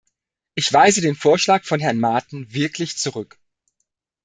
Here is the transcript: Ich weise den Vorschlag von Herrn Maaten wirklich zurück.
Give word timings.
Ich 0.55 0.73
weise 0.73 0.99
den 1.01 1.13
Vorschlag 1.13 1.63
von 1.63 1.79
Herrn 1.79 1.99
Maaten 1.99 2.51
wirklich 2.53 2.97
zurück. 2.97 3.37